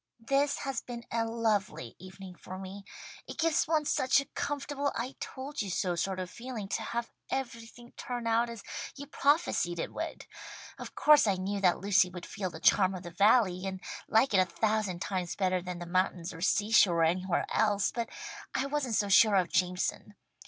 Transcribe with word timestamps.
"This 0.27 0.57
has 0.61 0.81
been 0.81 1.03
a 1.11 1.25
lovely 1.25 1.95
evening 1.99 2.33
for 2.33 2.57
me. 2.57 2.85
It 3.27 3.37
gives 3.37 3.67
one 3.67 3.85
such 3.85 4.19
a 4.19 4.25
comfortable 4.25 4.91
I 4.95 5.13
told 5.19 5.61
you 5.61 5.69
so 5.69 5.95
sort 5.95 6.19
of 6.19 6.27
feeling 6.27 6.67
to 6.69 6.81
have 6.81 7.11
everything 7.29 7.91
turn 7.91 8.25
out 8.25 8.49
as 8.49 8.63
you 8.95 9.05
prophesied 9.05 9.77
it 9.77 9.93
would. 9.93 10.25
Of 10.79 10.95
course 10.95 11.27
I 11.27 11.35
knew 11.35 11.61
that 11.61 11.81
Lucy 11.81 12.09
would 12.09 12.25
feel 12.25 12.49
the 12.49 12.59
charm 12.59 12.95
of 12.95 13.03
the 13.03 13.11
Valley, 13.11 13.67
and 13.67 13.79
like 14.07 14.33
it 14.33 14.39
a 14.39 14.45
thousand 14.45 15.01
times 15.03 15.35
better 15.35 15.61
than 15.61 15.77
the 15.77 15.85
mountains 15.85 16.33
or 16.33 16.41
seashore 16.41 17.01
or 17.01 17.03
anywhere 17.03 17.45
else, 17.53 17.91
but 17.91 18.09
I 18.55 18.65
wasn't 18.65 18.95
so 18.95 19.07
sure 19.07 19.35
of 19.35 19.49
Jameson. 19.49 20.15